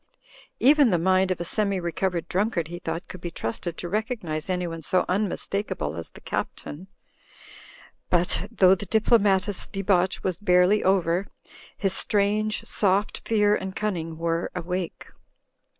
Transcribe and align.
Even 0.59 0.89
the 0.89 0.97
mind 0.97 1.29
of 1.29 1.39
a 1.39 1.43
semi 1.45 1.79
recovered 1.79 2.27
drunkard, 2.27 2.69
he 2.69 2.79
thought, 2.79 3.07
could 3.07 3.21
be 3.21 3.29
trusted 3.29 3.77
to 3.77 3.87
recognise 3.87 4.49
anyone 4.49 4.81
so 4.81 5.05
unmistakable 5.07 5.95
as 5.95 6.09
the 6.09 6.21
Captain. 6.21 6.87
But, 8.09 8.47
though 8.49 8.73
the 8.73 8.87
diplomatist's 8.87 9.67
debauch 9.67 10.23
was 10.23 10.39
barely 10.39 10.83
over, 10.83 11.27
his 11.77 11.93
strange, 11.93 12.63
soft 12.63 13.27
fear 13.27 13.53
and 13.55 13.75
cunning 13.75 14.17
were 14.17 14.49
awake. 14.55 15.05